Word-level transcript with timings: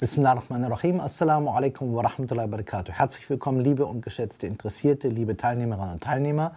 Bismillahirrahmanirrahim. 0.00 0.98
Assalamu 0.98 1.50
alaikum 1.50 1.94
wa 1.94 2.00
rahmatullahi 2.00 2.50
wa 2.50 2.56
barakatuh. 2.56 2.90
Herzlich 2.90 3.28
willkommen, 3.28 3.60
liebe 3.60 3.84
und 3.84 4.00
geschätzte 4.00 4.46
Interessierte, 4.46 5.08
liebe 5.08 5.36
Teilnehmerinnen 5.36 5.92
und 5.92 6.02
Teilnehmer. 6.02 6.52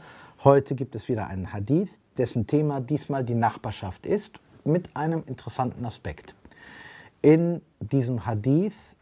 Heute 0.45 0.75
gibt 0.75 0.95
es 0.95 1.09
wieder 1.09 1.27
einen 1.27 1.51
Hadith, 1.51 1.99
dessen 2.17 2.47
Thema 2.47 2.79
diesmal 2.79 3.25
die 3.25 3.35
Nachbarschaft 3.35 4.05
ist, 4.05 4.39
mit 4.63 4.95
einem 4.95 5.25
interessanten 5.27 5.83
Aspekt. 5.83 6.35
In 7.21 7.61
diesem 7.81 8.25
Hadith 8.25 8.95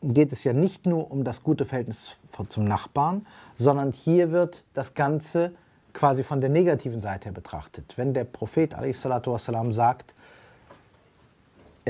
geht 0.00 0.30
es 0.30 0.44
ja 0.44 0.52
nicht 0.52 0.86
nur 0.86 1.10
um 1.10 1.24
das 1.24 1.42
gute 1.42 1.64
Verhältnis 1.64 2.18
zum 2.50 2.66
Nachbarn, 2.66 3.26
sondern 3.56 3.90
hier 3.90 4.30
wird 4.30 4.62
das 4.74 4.94
Ganze 4.94 5.50
quasi 5.92 6.22
von 6.22 6.40
der 6.40 6.50
negativen 6.50 7.00
Seite 7.00 7.24
her 7.24 7.32
betrachtet. 7.32 7.94
Wenn 7.96 8.14
der 8.14 8.22
Prophet 8.22 8.76
wassalam, 8.78 9.72
sagt, 9.72 10.14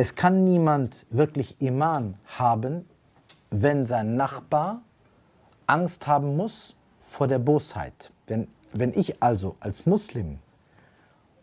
es 0.01 0.15
kann 0.15 0.45
niemand 0.45 1.07
wirklich 1.11 1.61
Iman 1.61 2.15
haben, 2.25 2.89
wenn 3.51 3.85
sein 3.85 4.15
Nachbar 4.15 4.83
Angst 5.67 6.07
haben 6.07 6.37
muss 6.37 6.77
vor 7.01 7.27
der 7.27 7.41
Bosheit. 7.41 8.13
Wenn, 8.29 8.47
wenn 8.73 8.93
ich 8.95 9.21
also 9.21 9.57
als 9.59 9.87
Muslim 9.87 10.39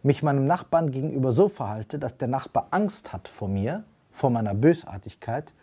mich 0.04 0.24
meinem 0.24 0.46
Nachbarn 0.46 0.92
gegenüber 0.92 1.34
so 1.34 1.50
verhalte, 1.50 2.00
dass 2.00 2.16
der 2.16 2.30
Nachbar 2.30 2.68
Angst 2.72 3.12
hat 3.12 3.28
vor 3.28 3.50
mir, 3.50 3.84
vor 4.14 4.30
meiner 4.30 4.54
Bösartigkeit, 4.54 5.54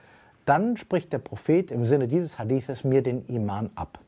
dann 0.44 0.76
spricht 0.76 1.14
der 1.14 1.18
Prophet 1.18 1.70
im 1.70 1.86
Sinne 1.86 2.08
dieses 2.08 2.38
Hadithes 2.38 2.84
mir 2.84 3.02
den 3.02 3.24
Iman 3.26 3.70
ab. 3.74 4.00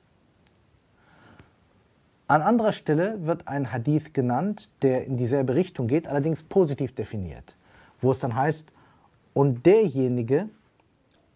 An 2.28 2.42
anderer 2.42 2.74
Stelle 2.74 3.24
wird 3.24 3.48
ein 3.48 3.72
Hadith 3.72 4.12
genannt, 4.12 4.68
der 4.82 5.06
in 5.06 5.16
dieselbe 5.16 5.54
Richtung 5.54 5.88
geht, 5.88 6.06
allerdings 6.06 6.42
positiv 6.42 6.94
definiert, 6.94 7.56
wo 8.02 8.10
es 8.10 8.18
dann 8.18 8.34
heißt, 8.34 8.73
und 9.34 9.66
derjenige 9.66 10.48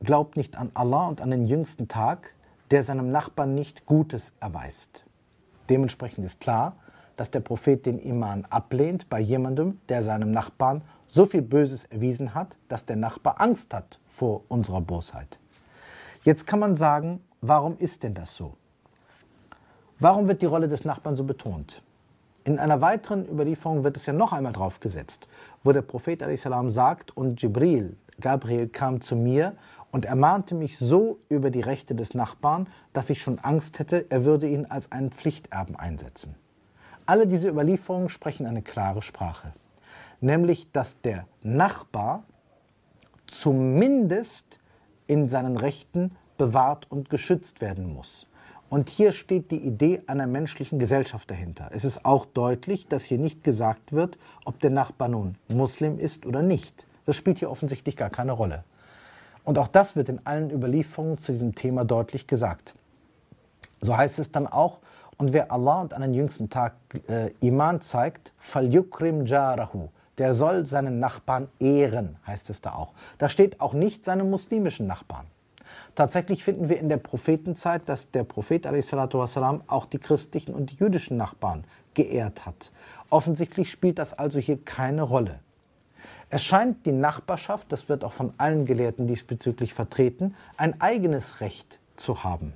glaubt 0.01 0.37
nicht 0.37 0.57
an 0.57 0.71
Allah 0.75 1.09
und 1.09 1.21
an 1.21 1.31
den 1.31 1.47
jüngsten 1.47 1.89
Tag, 1.89 2.35
der 2.71 2.83
seinem 2.83 3.11
Nachbarn 3.11 3.55
nicht 3.55 3.85
Gutes 3.85 4.33
erweist. 4.41 5.05
Dementsprechend 5.69 6.25
ist 6.25 6.41
klar, 6.41 6.77
dass 7.17 7.31
der 7.31 7.41
Prophet 7.41 7.85
den 7.85 7.99
Iman 7.99 8.47
ablehnt 8.47 9.09
bei 9.11 9.21
jemandem, 9.21 9.81
der 9.89 10.03
seinem 10.03 10.31
Nachbarn 10.31 10.83
so 11.09 11.27
viel 11.27 11.43
Böses 11.43 11.85
erwiesen 11.87 12.35
hat, 12.35 12.57
dass 12.69 12.87
der 12.87 12.97
Nachbar 12.97 13.41
Angst 13.41 13.75
hat 13.75 13.99
vor 14.07 14.43
unserer 14.49 14.81
Bosheit. 14.81 15.39
Jetzt 16.23 16.47
kann 16.47 16.61
man 16.61 16.77
sagen, 16.77 17.21
warum 17.41 17.77
ist 17.79 18.03
denn 18.03 18.15
das 18.15 18.37
so? 18.37 18.55
Warum 19.99 20.29
wird 20.29 20.43
die 20.43 20.47
Rolle 20.47 20.69
des 20.69 20.85
Nachbarn 20.85 21.17
so 21.17 21.25
betont? 21.25 21.83
In 22.49 22.59
einer 22.59 22.81
weiteren 22.81 23.29
Überlieferung 23.29 23.85
wird 23.85 23.99
es 23.99 24.07
ja 24.07 24.15
noch 24.15 24.33
einmal 24.33 24.55
drauf 24.55 24.81
gesetzt, 24.81 25.29
wo 25.65 25.73
der 25.73 25.83
Prophet 25.83 26.25
salam 26.39 26.71
sagt, 26.71 27.15
und 27.15 27.43
Jibril, 27.43 27.95
Gabriel, 28.23 28.69
kam 28.69 29.03
zu 29.03 29.17
mir 29.17 29.53
und 29.93 30.07
ermahnte 30.07 30.55
mich 30.55 30.79
so 30.79 31.19
über 31.29 31.51
die 31.51 31.61
Rechte 31.61 31.95
des 31.95 32.15
Nachbarn, 32.15 32.67
dass 32.95 33.11
ich 33.11 33.21
schon 33.21 33.39
Angst 33.39 33.79
hätte, 33.79 34.07
er 34.09 34.25
würde 34.25 34.49
ihn 34.49 34.65
als 34.65 34.91
einen 34.93 35.11
Pflichterben 35.11 35.77
einsetzen. 35.77 36.37
Alle 37.05 37.27
diese 37.27 37.51
Überlieferungen 37.51 38.09
sprechen 38.09 38.47
eine 38.47 38.63
klare 38.63 39.03
Sprache, 39.03 39.53
nämlich 40.23 40.73
dass 40.73 41.03
der 41.03 41.27
Nachbar 41.43 42.23
zumindest 43.27 44.59
in 45.07 45.29
seinen 45.29 45.59
Rechten 45.59 46.13
bewahrt 46.39 46.91
und 46.91 47.11
geschützt 47.11 47.61
werden 47.61 47.93
muss. 47.93 48.27
Und 48.71 48.91
hier 48.91 49.13
steht 49.13 49.51
die 49.51 49.61
Idee 49.65 50.03
einer 50.07 50.27
menschlichen 50.27 50.79
Gesellschaft 50.79 51.31
dahinter. 51.31 51.71
Es 51.73 51.85
ist 51.85 52.05
auch 52.05 52.27
deutlich, 52.27 52.87
dass 52.87 53.05
hier 53.05 53.19
nicht 53.19 53.43
gesagt 53.43 53.93
wird, 53.93 54.19
ob 54.45 54.61
der 54.61 54.71
Nachbar 54.71 55.09
nun 55.09 55.37
Muslim 55.49 55.99
ist 55.99 56.27
oder 56.27 56.43
nicht. 56.43 56.87
Das 57.07 57.17
spielt 57.17 57.39
hier 57.39 57.51
offensichtlich 57.51 57.97
gar 57.97 58.11
keine 58.11 58.33
Rolle. 58.33 58.65
Und 59.45 59.59
auch 59.59 59.69
das 59.69 59.97
wird 59.97 60.11
in 60.11 60.21
allen 60.27 60.51
Überlieferungen 60.51 61.17
zu 61.17 61.33
diesem 61.33 61.55
Thema 61.55 61.87
deutlich 61.87 62.27
gesagt. 62.27 62.75
So 63.81 63.97
heißt 63.97 64.19
es 64.19 64.31
dann 64.31 64.47
auch, 64.47 64.81
und 65.17 65.33
wer 65.33 65.51
Allah 65.51 65.81
und 65.81 65.95
an 65.95 66.03
den 66.03 66.13
jüngsten 66.13 66.51
Tag 66.51 66.75
äh, 67.09 67.31
Iman 67.41 67.81
zeigt, 67.81 68.33
falyukrim 68.37 69.25
jarahu, 69.25 69.89
der 70.19 70.35
soll 70.35 70.67
seinen 70.67 71.01
Nachbarn 71.01 71.49
ehren, 71.59 72.17
heißt 72.27 72.51
es 72.51 72.61
da 72.61 72.75
auch. 72.75 72.93
Da 73.17 73.31
steht 73.31 73.61
auch 73.61 73.73
nicht 73.73 74.05
seine 74.05 74.25
muslimischen 74.25 74.87
Nachbarn. 74.87 75.27
Tatsächlich 75.95 76.45
finden 76.45 76.69
wir 76.69 76.79
in 76.79 76.89
der 76.89 76.97
Prophetenzeit, 76.97 77.89
dass 77.89 78.11
der 78.11 78.25
Prophet 78.25 78.65
wassalam, 78.65 79.63
auch 79.67 79.87
die 79.87 79.99
christlichen 79.99 80.55
und 80.55 80.71
die 80.71 80.77
jüdischen 80.77 81.17
Nachbarn 81.17 81.65
geehrt 81.95 82.47
hat. 82.47 82.73
Offensichtlich 83.11 83.71
spielt 83.71 83.99
das 83.99 84.13
also 84.13 84.39
hier 84.39 84.59
keine 84.65 85.03
Rolle. 85.03 85.41
Es 86.31 86.45
scheint 86.45 86.85
die 86.85 86.93
Nachbarschaft, 86.93 87.73
das 87.73 87.89
wird 87.89 88.05
auch 88.05 88.13
von 88.13 88.35
allen 88.37 88.67
Gelehrten 88.67 89.07
diesbezüglich 89.07 89.73
vertreten, 89.73 90.35
ein 90.57 90.81
eigenes 90.81 91.41
Recht 91.41 91.81
zu 91.97 92.23
haben. 92.23 92.53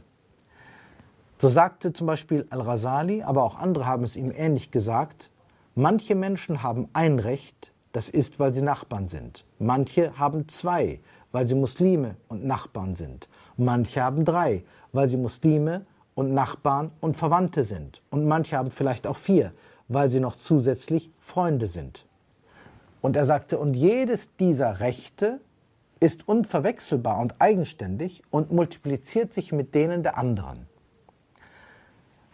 So 1.39 1.49
sagte 1.49 1.93
zum 1.93 2.07
Beispiel 2.07 2.47
Al-Rasali, 2.51 3.23
aber 3.23 3.43
auch 3.43 3.59
andere 3.59 3.87
haben 3.87 4.05
es 4.05 4.15
ihm 4.15 4.31
ähnlich 4.31 4.71
gesagt, 4.71 5.31
manche 5.75 6.15
Menschen 6.15 6.63
haben 6.63 6.89
ein 6.93 7.19
Recht, 7.19 7.72
das 7.93 8.09
ist, 8.09 8.41
weil 8.41 8.53
sie 8.53 8.63
Nachbarn 8.63 9.09
sind. 9.09 9.45
Manche 9.59 10.19
haben 10.19 10.49
zwei, 10.49 11.01
weil 11.31 11.47
sie 11.47 11.55
Muslime 11.55 12.17
und 12.29 12.45
Nachbarn 12.45 12.97
sind. 12.97 13.29
Manche 13.57 14.03
haben 14.03 14.25
drei, 14.25 14.65
weil 14.93 15.09
sie 15.09 15.19
Muslime 15.19 15.85
und 16.15 16.33
Nachbarn 16.33 16.91
und 17.01 17.17
Verwandte 17.17 17.65
sind. 17.65 18.03
Und 18.11 18.27
manche 18.27 18.57
haben 18.57 18.71
vielleicht 18.71 19.07
auch 19.07 19.17
vier, 19.17 19.53
weil 19.89 20.11
sie 20.11 20.21
noch 20.21 20.37
zusätzlich 20.37 21.11
Freunde 21.21 21.67
sind. 21.67 22.07
Und 23.03 23.17
er 23.17 23.25
sagte, 23.25 23.59
und 23.59 23.75
jedes 23.75 24.35
dieser 24.37 24.81
Rechte 24.81 25.41
ist 26.01 26.27
unverwechselbar 26.29 27.19
und 27.19 27.41
eigenständig 27.41 28.23
und 28.31 28.53
multipliziert 28.53 29.35
sich 29.35 29.53
mit 29.53 29.75
denen 29.75 30.03
der 30.03 30.19
anderen. 30.19 30.67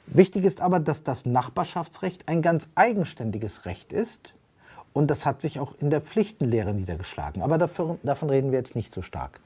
Wichtig 0.06 0.44
ist 0.44 0.60
aber, 0.60 0.80
dass 0.80 1.02
das 1.02 1.26
Nachbarschaftsrecht 1.26 2.28
ein 2.28 2.42
ganz 2.42 2.69
eigenständiges 2.75 3.66
Recht 3.66 3.92
ist 3.92 4.34
und 4.93 5.09
das 5.09 5.26
hat 5.26 5.41
sich 5.41 5.60
auch 5.60 5.75
in 5.78 5.91
der 5.91 6.00
Pflichtenlehre 6.00 6.75
niedergeschlagen. 6.75 7.43
Aber 7.43 7.59
dafür, 7.59 7.99
davon 8.03 8.31
reden 8.31 8.50
wir 8.50 8.59
jetzt 8.59 8.76
nicht 8.76 8.94
so 8.94 9.03
stark. 9.03 9.41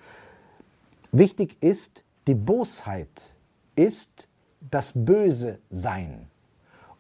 Wichtig 1.11 1.57
ist, 1.61 2.03
die 2.27 2.35
Bosheit 2.35 3.35
ist 3.77 4.29
das 4.71 4.93
Böse 4.95 5.59
Sein. 5.71 6.29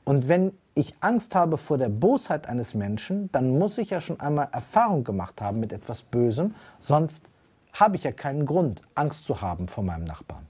Und 0.04 0.28
wenn 0.28 0.52
ich 0.74 0.94
Angst 1.00 1.34
habe 1.34 1.58
vor 1.58 1.78
der 1.78 1.88
Bosheit 1.88 2.48
eines 2.48 2.74
Menschen, 2.74 3.30
dann 3.32 3.58
muss 3.58 3.78
ich 3.78 3.90
ja 3.90 4.00
schon 4.00 4.20
einmal 4.20 4.48
Erfahrung 4.52 5.04
gemacht 5.04 5.40
haben 5.40 5.60
mit 5.60 5.72
etwas 5.72 6.02
Bösem, 6.02 6.54
sonst 6.80 7.28
habe 7.72 7.96
ich 7.96 8.04
ja 8.04 8.12
keinen 8.12 8.46
Grund, 8.46 8.82
Angst 8.94 9.24
zu 9.24 9.40
haben 9.40 9.68
vor 9.68 9.84
meinem 9.84 10.04
Nachbarn. 10.04 10.46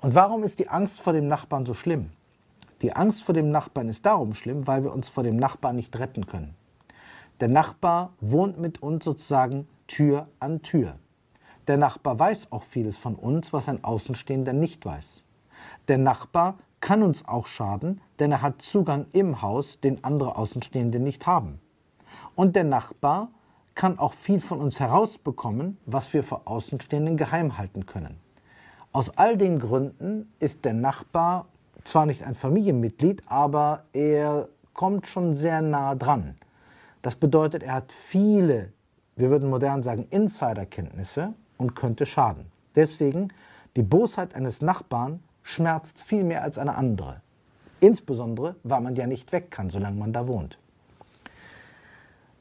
Und 0.00 0.14
warum 0.14 0.44
ist 0.44 0.58
die 0.58 0.68
Angst 0.68 1.00
vor 1.00 1.12
dem 1.12 1.28
Nachbarn 1.28 1.66
so 1.66 1.74
schlimm? 1.74 2.10
Die 2.82 2.94
Angst 2.94 3.24
vor 3.24 3.34
dem 3.34 3.50
Nachbarn 3.50 3.88
ist 3.88 4.04
darum 4.04 4.34
schlimm, 4.34 4.66
weil 4.66 4.84
wir 4.84 4.92
uns 4.92 5.08
vor 5.08 5.22
dem 5.22 5.36
Nachbarn 5.36 5.76
nicht 5.76 5.98
retten 5.98 6.26
können. 6.26 6.54
Der 7.40 7.48
Nachbar 7.48 8.12
wohnt 8.20 8.58
mit 8.60 8.80
uns 8.82 9.04
sozusagen 9.04 9.66
Tür 9.88 10.28
an 10.38 10.62
Tür. 10.62 10.98
Der 11.66 11.76
Nachbar 11.76 12.18
weiß 12.18 12.52
auch 12.52 12.62
vieles 12.62 12.96
von 12.96 13.16
uns, 13.16 13.52
was 13.52 13.68
ein 13.68 13.82
Außenstehender 13.82 14.52
nicht 14.52 14.86
weiß. 14.86 15.24
Der 15.88 15.98
Nachbar 15.98 16.58
kann 16.80 17.02
uns 17.02 17.26
auch 17.26 17.46
schaden, 17.46 18.00
denn 18.20 18.30
er 18.30 18.42
hat 18.42 18.62
Zugang 18.62 19.06
im 19.12 19.42
Haus, 19.42 19.80
den 19.80 20.04
andere 20.04 20.36
Außenstehende 20.36 21.00
nicht 21.00 21.26
haben. 21.26 21.60
Und 22.36 22.54
der 22.54 22.64
Nachbar 22.64 23.30
kann 23.74 23.98
auch 23.98 24.12
viel 24.12 24.40
von 24.40 24.60
uns 24.60 24.78
herausbekommen, 24.78 25.78
was 25.86 26.12
wir 26.12 26.22
vor 26.22 26.42
Außenstehenden 26.44 27.16
geheim 27.16 27.58
halten 27.58 27.86
können. 27.86 28.20
Aus 28.92 29.10
all 29.18 29.36
den 29.36 29.58
Gründen 29.58 30.32
ist 30.38 30.64
der 30.64 30.74
Nachbar 30.74 31.46
zwar 31.82 32.06
nicht 32.06 32.22
ein 32.22 32.36
Familienmitglied, 32.36 33.24
aber 33.26 33.86
er 33.92 34.48
kommt 34.72 35.08
schon 35.08 35.34
sehr 35.34 35.62
nah 35.62 35.96
dran. 35.96 36.36
Das 37.04 37.16
bedeutet, 37.16 37.62
er 37.62 37.74
hat 37.74 37.92
viele, 37.92 38.72
wir 39.16 39.28
würden 39.28 39.50
modern 39.50 39.82
sagen, 39.82 40.06
Insiderkenntnisse 40.08 41.34
und 41.58 41.76
könnte 41.76 42.06
schaden. 42.06 42.46
Deswegen, 42.76 43.28
die 43.76 43.82
Bosheit 43.82 44.34
eines 44.34 44.62
Nachbarn 44.62 45.22
schmerzt 45.42 46.02
viel 46.02 46.24
mehr 46.24 46.42
als 46.42 46.56
eine 46.56 46.76
andere. 46.76 47.20
Insbesondere, 47.80 48.56
weil 48.62 48.80
man 48.80 48.96
ja 48.96 49.06
nicht 49.06 49.32
weg 49.32 49.50
kann, 49.50 49.68
solange 49.68 49.98
man 49.98 50.14
da 50.14 50.26
wohnt. 50.26 50.56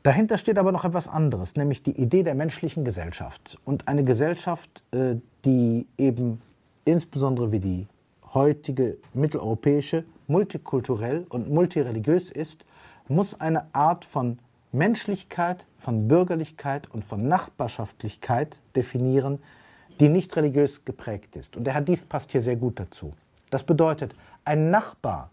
Dahinter 0.02 0.38
steht 0.38 0.58
aber 0.58 0.72
noch 0.72 0.86
etwas 0.86 1.10
anderes, 1.10 1.58
nämlich 1.58 1.84
die 1.84 2.02
Idee 2.02 2.24
der 2.24 2.34
menschlichen 2.34 2.86
Gesellschaft. 2.86 3.60
Und 3.66 3.90
eine 3.90 4.06
Gesellschaft, 4.06 4.82
äh, 4.92 5.16
die 5.44 5.88
eben 5.98 6.42
insbesondere 6.86 7.52
wie 7.52 7.60
die 7.60 7.88
heutige 8.34 8.96
mitteleuropäische 9.14 10.06
multikulturell 10.28 11.26
und 11.28 11.50
multireligiös 11.50 12.32
ist, 12.32 12.64
muss 13.10 13.40
eine 13.42 13.66
Art 13.74 14.06
von 14.06 14.40
Menschlichkeit, 14.74 15.66
von 15.78 16.08
Bürgerlichkeit 16.08 16.90
und 16.92 17.06
von 17.06 17.28
Nachbarschaftlichkeit 17.28 18.58
definieren, 18.76 19.40
die 20.00 20.10
nicht 20.10 20.36
religiös 20.36 20.84
geprägt 20.84 21.36
ist. 21.36 21.56
Und 21.56 21.66
der 21.66 21.76
Hadith 21.76 22.06
passt 22.10 22.32
hier 22.32 22.42
sehr 22.42 22.56
gut 22.56 22.80
dazu. 22.80 23.14
Das 23.52 23.64
bedeutet, 23.64 24.16
ein 24.46 24.72
Nachbar 24.72 25.30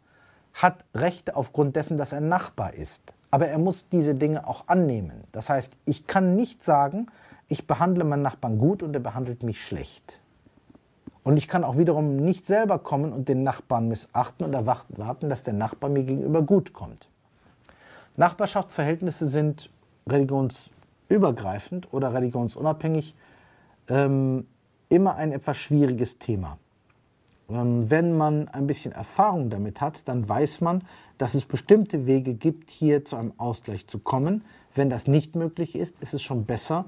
hat 0.52 0.84
Rechte 0.94 1.37
aufgrund 1.37 1.75
dessen, 1.75 1.96
dass 1.96 2.12
er 2.12 2.20
Nachbar 2.20 2.75
ist. 2.75 3.14
Aber 3.31 3.48
er 3.48 3.58
muss 3.58 3.88
diese 3.88 4.14
Dinge 4.14 4.46
auch 4.46 4.69
annehmen. 4.69 5.25
Das 5.32 5.48
heißt, 5.48 5.75
ich 5.86 6.06
kann 6.06 6.36
nicht 6.36 6.62
sagen, 6.62 7.06
ich 7.48 7.66
behandle 7.66 8.04
meinen 8.04 8.22
Nachbarn 8.22 8.58
gut 8.58 8.82
und 8.82 8.93
er 8.93 9.00
behandelt 9.00 9.43
mich 9.43 9.64
schlecht. 9.64 10.20
Und 11.22 11.36
ich 11.36 11.48
kann 11.48 11.64
auch 11.64 11.78
wiederum 11.78 12.16
nicht 12.16 12.44
selber 12.44 12.78
kommen 12.78 13.12
und 13.12 13.28
den 13.28 13.43
Nachbarn 13.43 13.88
missachten 13.88 14.44
und 14.44 14.52
erwarten, 14.52 15.31
dass 15.31 15.43
der 15.43 15.54
Nachbar 15.54 15.88
mir 15.88 16.02
gegenüber 16.02 16.43
gut 16.43 16.72
kommt. 16.72 17.09
Nachbarschaftsverhältnisse 18.16 19.28
sind 19.28 19.70
religionsübergreifend 20.08 21.92
oder 21.92 22.12
religionsunabhängig 22.12 23.14
ähm, 23.88 24.46
immer 24.88 25.16
ein 25.16 25.32
etwas 25.32 25.56
schwieriges 25.56 26.18
Thema. 26.18 26.58
Ähm, 27.48 27.90
wenn 27.90 28.16
man 28.16 28.48
ein 28.48 28.66
bisschen 28.66 28.92
Erfahrung 28.92 29.50
damit 29.50 29.80
hat, 29.80 30.08
dann 30.08 30.28
weiß 30.28 30.60
man, 30.60 30.82
dass 31.18 31.34
es 31.34 31.44
bestimmte 31.44 32.06
Wege 32.06 32.34
gibt, 32.34 32.70
hier 32.70 33.04
zu 33.04 33.16
einem 33.16 33.32
Ausgleich 33.38 33.86
zu 33.86 33.98
kommen. 33.98 34.44
Wenn 34.74 34.90
das 34.90 35.06
nicht 35.06 35.36
möglich 35.36 35.74
ist, 35.74 35.98
ist 36.00 36.14
es 36.14 36.22
schon 36.22 36.44
besser 36.44 36.84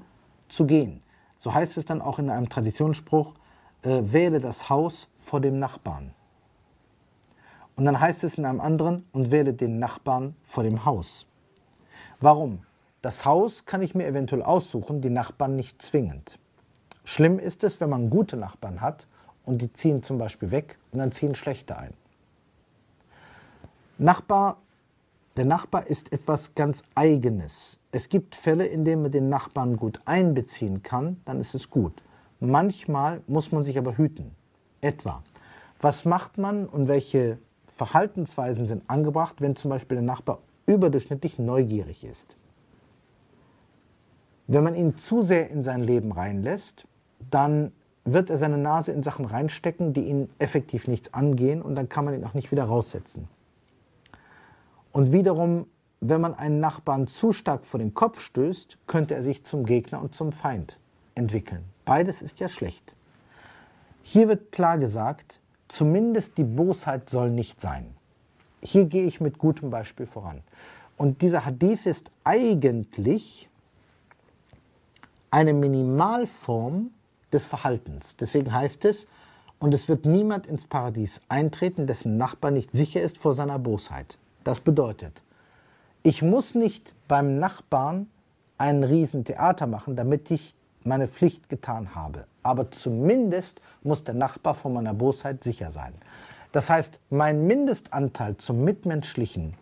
zu 0.49 0.65
gehen. 0.65 1.01
So 1.37 1.53
heißt 1.53 1.77
es 1.77 1.85
dann 1.85 2.01
auch 2.01 2.19
in 2.19 2.29
einem 2.29 2.49
Traditionsspruch, 2.49 3.33
äh, 3.83 4.01
wähle 4.05 4.39
das 4.39 4.69
Haus 4.69 5.07
vor 5.19 5.41
dem 5.41 5.59
Nachbarn. 5.59 6.13
Und 7.75 7.85
dann 7.85 7.99
heißt 7.99 8.23
es 8.23 8.37
in 8.37 8.45
einem 8.45 8.61
anderen, 8.61 9.05
und 9.11 9.31
wähle 9.31 9.53
den 9.53 9.79
Nachbarn 9.79 10.35
vor 10.43 10.63
dem 10.63 10.85
Haus. 10.85 11.25
Warum? 12.19 12.65
Das 13.01 13.25
Haus 13.25 13.65
kann 13.65 13.81
ich 13.81 13.95
mir 13.95 14.07
eventuell 14.07 14.43
aussuchen, 14.43 15.01
die 15.01 15.09
Nachbarn 15.09 15.55
nicht 15.55 15.81
zwingend. 15.81 16.39
Schlimm 17.03 17.37
ist 17.37 17.63
es, 17.63 17.81
wenn 17.81 17.89
man 17.89 18.09
gute 18.09 18.37
Nachbarn 18.37 18.79
hat 18.79 19.07
und 19.45 19.61
die 19.61 19.73
ziehen 19.73 20.03
zum 20.03 20.17
Beispiel 20.17 20.51
weg 20.51 20.77
und 20.91 20.99
dann 20.99 21.11
ziehen 21.11 21.35
schlechte 21.35 21.77
ein. 21.77 21.93
Nachbar, 23.97 24.57
der 25.35 25.45
Nachbar 25.45 25.87
ist 25.87 26.13
etwas 26.13 26.55
ganz 26.55 26.83
Eigenes. 26.95 27.77
Es 27.91 28.07
gibt 28.07 28.35
Fälle, 28.35 28.65
in 28.65 28.85
denen 28.85 29.01
man 29.01 29.11
den 29.11 29.29
Nachbarn 29.29 29.75
gut 29.77 29.99
einbeziehen 30.05 30.81
kann, 30.81 31.19
dann 31.25 31.41
ist 31.41 31.55
es 31.55 31.69
gut. 31.69 32.01
Manchmal 32.39 33.21
muss 33.27 33.51
man 33.51 33.63
sich 33.63 33.77
aber 33.77 33.97
hüten. 33.97 34.31
Etwa, 34.81 35.23
was 35.81 36.05
macht 36.05 36.37
man 36.37 36.65
und 36.67 36.87
welche 36.87 37.37
Verhaltensweisen 37.75 38.67
sind 38.67 38.83
angebracht, 38.87 39.41
wenn 39.41 39.55
zum 39.55 39.69
Beispiel 39.69 39.95
der 39.95 40.05
Nachbar 40.05 40.39
überdurchschnittlich 40.65 41.39
neugierig 41.39 42.03
ist? 42.03 42.35
Wenn 44.47 44.63
man 44.63 44.75
ihn 44.75 44.97
zu 44.97 45.21
sehr 45.21 45.49
in 45.49 45.63
sein 45.63 45.83
Leben 45.83 46.11
reinlässt, 46.11 46.85
dann 47.29 47.71
wird 48.05 48.29
er 48.29 48.37
seine 48.37 48.57
Nase 48.57 48.91
in 48.91 49.01
Sachen 49.01 49.25
reinstecken, 49.25 49.93
die 49.93 50.05
ihn 50.05 50.29
effektiv 50.37 50.87
nichts 50.87 51.13
angehen 51.13 51.61
und 51.61 51.75
dann 51.75 51.89
kann 51.89 52.05
man 52.05 52.13
ihn 52.13 52.25
auch 52.25 52.33
nicht 52.33 52.51
wieder 52.51 52.65
raussetzen. 52.65 53.27
Und 54.91 55.11
wiederum, 55.11 55.67
wenn 56.01 56.21
man 56.21 56.35
einen 56.35 56.59
Nachbarn 56.59 57.07
zu 57.07 57.31
stark 57.31 57.65
vor 57.65 57.79
den 57.79 57.93
Kopf 57.93 58.19
stößt, 58.19 58.77
könnte 58.87 59.15
er 59.15 59.23
sich 59.23 59.45
zum 59.45 59.65
Gegner 59.65 60.01
und 60.01 60.13
zum 60.13 60.33
Feind 60.33 60.79
entwickeln. 61.15 61.63
Beides 61.85 62.21
ist 62.21 62.39
ja 62.39 62.49
schlecht. 62.49 62.93
Hier 64.01 64.27
wird 64.27 64.51
klar 64.51 64.77
gesagt, 64.77 65.39
zumindest 65.73 66.37
die 66.37 66.43
Bosheit 66.43 67.09
soll 67.09 67.31
nicht 67.31 67.59
sein. 67.59 67.95
Hier 68.61 68.85
gehe 68.85 69.03
ich 69.03 69.19
mit 69.19 69.39
gutem 69.39 69.71
Beispiel 69.71 70.05
voran. 70.05 70.41
Und 70.97 71.21
dieser 71.21 71.45
Hadith 71.45 71.85
ist 71.85 72.11
eigentlich 72.23 73.49
eine 75.31 75.53
Minimalform 75.53 76.91
des 77.31 77.45
Verhaltens. 77.45 78.15
Deswegen 78.17 78.53
heißt 78.53 78.85
es, 78.85 79.07
und 79.59 79.73
es 79.73 79.89
wird 79.89 80.05
niemand 80.05 80.45
ins 80.45 80.65
Paradies 80.65 81.21
eintreten, 81.27 81.87
dessen 81.87 82.17
Nachbar 82.17 82.51
nicht 82.51 82.71
sicher 82.71 83.01
ist 83.01 83.17
vor 83.17 83.33
seiner 83.33 83.57
Bosheit. 83.57 84.17
Das 84.43 84.59
bedeutet, 84.59 85.21
ich 86.03 86.21
muss 86.21 86.53
nicht 86.53 86.93
beim 87.07 87.39
Nachbarn 87.39 88.07
ein 88.57 88.83
Riesentheater 88.83 89.65
machen, 89.65 89.95
damit 89.95 90.29
ich 90.29 90.53
meine 90.83 91.07
Pflicht 91.07 91.49
getan 91.49 91.95
habe. 91.95 92.25
Aber 92.43 92.69
zumindest 92.71 93.61
muss 93.81 94.03
der 94.03 94.13
Nachbar 94.13 94.53
vor 94.53 94.71
meiner 94.71 94.93
Bosheit 94.93 95.43
sicher 95.43 95.71
sein. 95.71 95.93
Das 96.51 96.69
heißt, 96.69 96.99
mein 97.09 97.47
Mindestanteil 97.47 98.37
zum 98.37 98.63
mitmenschlichen, 98.63 99.55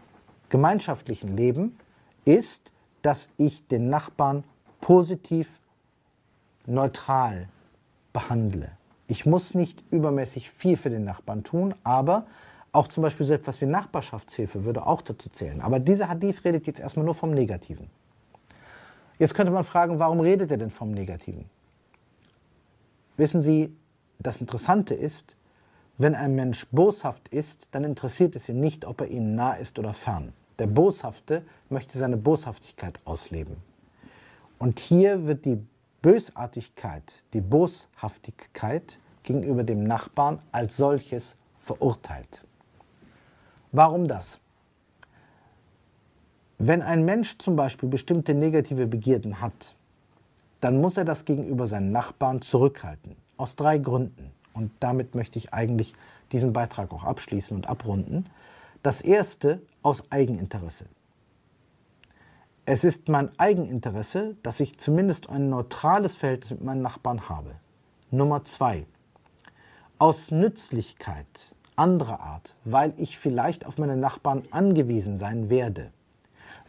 gemeinschaftlichen 0.49 1.37
Leben 1.37 1.77
ist, 2.25 2.71
dass 3.01 3.29
ich 3.37 3.65
den 3.67 3.89
Nachbarn 3.89 4.43
positiv, 4.81 5.59
neutral 6.65 7.47
behandle. 8.13 8.71
Ich 9.07 9.25
muss 9.25 9.53
nicht 9.53 9.83
übermäßig 9.91 10.49
viel 10.49 10.77
für 10.77 10.89
den 10.89 11.03
Nachbarn 11.03 11.43
tun, 11.43 11.73
aber 11.83 12.25
auch 12.71 12.87
zum 12.87 13.03
Beispiel 13.03 13.25
so 13.25 13.33
etwas 13.33 13.59
wie 13.61 13.65
Nachbarschaftshilfe 13.65 14.63
würde 14.63 14.85
auch 14.85 15.01
dazu 15.01 15.29
zählen. 15.29 15.61
Aber 15.61 15.79
dieser 15.79 16.07
Hadith 16.09 16.43
redet 16.45 16.67
jetzt 16.67 16.79
erstmal 16.79 17.05
nur 17.05 17.15
vom 17.15 17.31
Negativen. 17.31 17.89
Jetzt 19.19 19.33
könnte 19.33 19.51
man 19.51 19.63
fragen, 19.63 19.99
warum 19.99 20.19
redet 20.19 20.51
er 20.51 20.57
denn 20.57 20.69
vom 20.69 20.91
Negativen? 20.91 21.45
Wissen 23.17 23.41
Sie, 23.41 23.75
das 24.19 24.37
Interessante 24.37 24.93
ist, 24.93 25.35
wenn 25.97 26.15
ein 26.15 26.35
Mensch 26.35 26.65
boshaft 26.71 27.27
ist, 27.27 27.67
dann 27.71 27.83
interessiert 27.83 28.35
es 28.35 28.49
ihn 28.49 28.59
nicht, 28.59 28.85
ob 28.85 29.01
er 29.01 29.07
ihnen 29.07 29.35
nah 29.35 29.53
ist 29.53 29.77
oder 29.77 29.93
fern. 29.93 30.33
Der 30.57 30.67
Boshafte 30.67 31.43
möchte 31.69 31.97
seine 31.97 32.17
Boshaftigkeit 32.17 32.99
ausleben. 33.05 33.57
Und 34.59 34.79
hier 34.79 35.25
wird 35.25 35.45
die 35.45 35.63
Bösartigkeit, 36.01 37.23
die 37.33 37.41
Boshaftigkeit 37.41 38.99
gegenüber 39.23 39.63
dem 39.63 39.83
Nachbarn 39.83 40.39
als 40.51 40.77
solches 40.77 41.35
verurteilt. 41.59 42.43
Warum 43.71 44.07
das? 44.07 44.39
Wenn 46.57 46.81
ein 46.81 47.05
Mensch 47.05 47.37
zum 47.37 47.55
Beispiel 47.55 47.89
bestimmte 47.89 48.33
negative 48.33 48.85
Begierden 48.85 49.41
hat, 49.41 49.75
dann 50.61 50.79
muss 50.79 50.97
er 50.97 51.05
das 51.05 51.25
gegenüber 51.25 51.67
seinen 51.67 51.91
Nachbarn 51.91 52.41
zurückhalten. 52.41 53.15
Aus 53.37 53.55
drei 53.55 53.77
Gründen. 53.77 54.31
Und 54.53 54.71
damit 54.79 55.15
möchte 55.15 55.37
ich 55.39 55.53
eigentlich 55.53 55.93
diesen 56.31 56.53
Beitrag 56.53 56.93
auch 56.93 57.03
abschließen 57.03 57.55
und 57.55 57.67
abrunden. 57.67 58.25
Das 58.83 59.01
erste 59.01 59.61
aus 59.81 60.03
Eigeninteresse. 60.11 60.85
Es 62.65 62.83
ist 62.83 63.09
mein 63.09 63.37
Eigeninteresse, 63.39 64.37
dass 64.43 64.59
ich 64.59 64.77
zumindest 64.77 65.29
ein 65.29 65.49
neutrales 65.49 66.15
Verhältnis 66.15 66.51
mit 66.51 66.63
meinen 66.63 66.81
Nachbarn 66.81 67.27
habe. 67.27 67.55
Nummer 68.11 68.43
zwei. 68.43 68.85
Aus 69.97 70.31
Nützlichkeit 70.31 71.55
anderer 71.75 72.19
Art, 72.19 72.53
weil 72.63 72.93
ich 72.97 73.17
vielleicht 73.17 73.65
auf 73.65 73.77
meine 73.77 73.97
Nachbarn 73.97 74.43
angewiesen 74.51 75.17
sein 75.17 75.49
werde. 75.49 75.91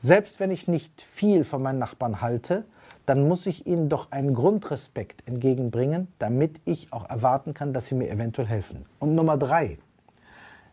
Selbst 0.02 0.40
wenn 0.40 0.50
ich 0.50 0.68
nicht 0.68 1.00
viel 1.00 1.44
von 1.44 1.62
meinen 1.62 1.78
Nachbarn 1.78 2.20
halte, 2.20 2.64
dann 3.06 3.26
muss 3.26 3.46
ich 3.46 3.66
ihnen 3.66 3.88
doch 3.88 4.10
einen 4.10 4.34
Grundrespekt 4.34 5.26
entgegenbringen, 5.26 6.08
damit 6.18 6.60
ich 6.64 6.92
auch 6.92 7.08
erwarten 7.08 7.54
kann, 7.54 7.72
dass 7.72 7.86
sie 7.86 7.94
mir 7.94 8.10
eventuell 8.10 8.46
helfen. 8.46 8.84
Und 8.98 9.14
Nummer 9.14 9.38
drei, 9.38 9.78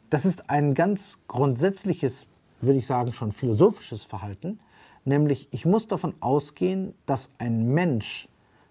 das 0.09 0.25
ist 0.25 0.50
ein 0.50 0.74
ganz 0.74 1.19
grundsätzliches, 1.27 2.25
würde 2.59 2.79
ich 2.79 2.88
sagen, 2.88 3.13
schon 3.13 3.31
philosophisches 3.31 4.03
Verhalten, 4.03 4.59
Nämlich, 5.05 5.48
ich 5.51 5.65
muss 5.65 5.88
davon 5.88 6.13
ausgehen, 6.19 6.93
dass 7.05 7.33
ein 7.38 7.74
Mensch 7.74 8.27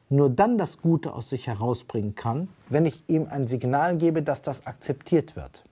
nur 0.08 0.30
dann 0.30 0.56
das 0.56 0.78
Gute 0.78 1.12
aus 1.12 1.30
sich 1.30 1.46
herausbringen 1.46 2.14
kann, 2.14 2.48
wenn 2.68 2.86
ich 2.86 3.02
ihm 3.08 3.26
ein 3.28 3.46
Signal 3.48 3.96
gebe, 3.96 4.22
dass 4.22 4.40
das 4.42 4.66
akzeptiert 4.66 5.36
wird. 5.36 5.64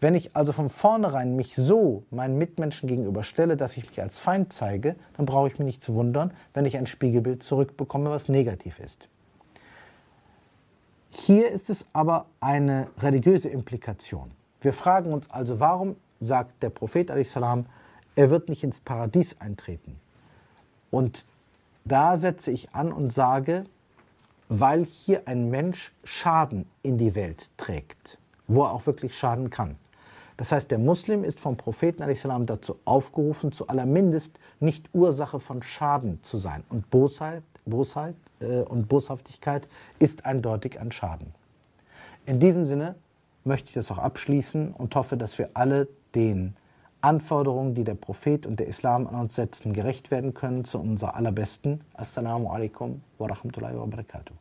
Wenn 0.00 0.14
ich 0.14 0.36
also 0.36 0.52
von 0.52 0.68
vornherein 0.68 1.34
mich 1.34 1.56
so 1.56 2.04
meinen 2.10 2.38
Mitmenschen 2.38 2.88
gegenüber 2.88 3.24
stelle, 3.24 3.56
dass 3.56 3.76
ich 3.76 3.88
mich 3.88 4.00
als 4.00 4.18
Feind 4.18 4.52
zeige, 4.52 4.94
dann 5.16 5.26
brauche 5.26 5.48
ich 5.48 5.58
mich 5.58 5.66
nicht 5.66 5.84
zu 5.84 5.94
wundern, 5.94 6.32
wenn 6.54 6.64
ich 6.64 6.76
ein 6.76 6.86
Spiegelbild 6.86 7.42
zurückbekomme, 7.42 8.10
was 8.10 8.28
negativ 8.28 8.78
ist. 8.78 9.08
Hier 11.10 11.50
ist 11.50 11.68
es 11.68 11.86
aber 11.92 12.26
eine 12.40 12.88
religiöse 12.98 13.48
Implikation. 13.48 14.30
Wir 14.60 14.72
fragen 14.72 15.12
uns 15.12 15.28
also, 15.30 15.58
warum 15.58 15.96
sagt 16.20 16.62
der 16.62 16.70
Prophet 16.70 17.10
salam 17.26 17.66
er 18.14 18.30
wird 18.30 18.48
nicht 18.48 18.64
ins 18.64 18.80
Paradies 18.80 19.40
eintreten. 19.40 20.00
Und 20.90 21.24
da 21.84 22.18
setze 22.18 22.50
ich 22.50 22.74
an 22.74 22.92
und 22.92 23.12
sage, 23.12 23.64
weil 24.48 24.84
hier 24.84 25.28
ein 25.28 25.50
Mensch 25.50 25.92
Schaden 26.02 26.66
in 26.82 26.98
die 26.98 27.14
Welt 27.14 27.50
trägt, 27.56 28.18
wo 28.48 28.64
er 28.64 28.72
auch 28.72 28.86
wirklich 28.86 29.16
schaden 29.16 29.50
kann. 29.50 29.76
Das 30.38 30.52
heißt, 30.52 30.70
der 30.70 30.78
Muslim 30.78 31.24
ist 31.24 31.40
vom 31.40 31.56
Propheten 31.56 32.04
dazu 32.46 32.78
aufgerufen, 32.84 33.50
zu 33.50 33.66
allermindest 33.66 34.38
nicht 34.60 34.88
Ursache 34.94 35.40
von 35.40 35.62
Schaden 35.62 36.22
zu 36.22 36.38
sein. 36.38 36.62
Und 36.68 36.88
Bosheit, 36.90 37.42
Bosheit 37.66 38.14
äh, 38.40 38.60
und 38.60 38.88
Boshaftigkeit 38.88 39.68
ist 39.98 40.24
eindeutig 40.24 40.80
ein 40.80 40.92
Schaden. 40.92 41.34
In 42.24 42.38
diesem 42.38 42.66
Sinne 42.66 42.94
möchte 43.44 43.68
ich 43.68 43.74
das 43.74 43.90
auch 43.90 43.98
abschließen 43.98 44.72
und 44.72 44.94
hoffe, 44.94 45.16
dass 45.16 45.38
wir 45.38 45.50
alle 45.54 45.88
den 46.14 46.54
Anforderungen, 47.00 47.74
die 47.74 47.84
der 47.84 47.94
Prophet 47.94 48.46
und 48.46 48.60
der 48.60 48.68
Islam 48.68 49.08
an 49.08 49.16
uns 49.16 49.34
setzen, 49.34 49.72
gerecht 49.72 50.12
werden 50.12 50.34
können 50.34 50.64
zu 50.64 50.78
unser 50.78 51.16
allerbesten. 51.16 51.82
Assalamu 51.94 52.50
alaikum 52.50 53.02
wa 53.18 53.26
rahmatullahi 53.26 53.76
wa 53.76 53.86
barakatuh. 53.86 54.34